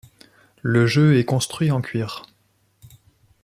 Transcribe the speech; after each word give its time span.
Le 0.63 0.87
jeu 0.87 1.15
est 1.19 1.25
construit 1.25 1.69
en 1.69 1.79
cuir. 1.79 2.23